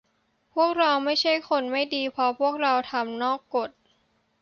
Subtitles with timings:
[0.55, 3.69] พวกเราไม่ใช่คนไม่ดีเพราะพวกเราเราทำนอกกฏ